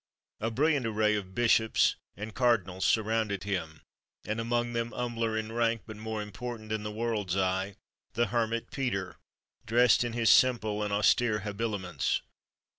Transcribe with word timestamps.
A 0.39 0.49
brilliant 0.49 0.87
array 0.87 1.13
of 1.15 1.35
bishops 1.35 1.95
and 2.17 2.33
cardinals 2.33 2.85
surrounded 2.85 3.43
him; 3.43 3.83
and 4.25 4.39
among 4.41 4.73
them, 4.73 4.93
humbler 4.93 5.37
in 5.37 5.51
rank, 5.51 5.83
but 5.85 5.95
more 5.95 6.23
important 6.23 6.71
in 6.71 6.81
the 6.81 6.91
world's 6.91 7.37
eye, 7.37 7.75
the 8.13 8.25
Hermit 8.25 8.71
Peter, 8.71 9.17
dressed 9.67 10.03
in 10.03 10.13
his 10.13 10.31
simple 10.31 10.81
and 10.81 10.91
austere 10.91 11.41
habiliments. 11.41 12.23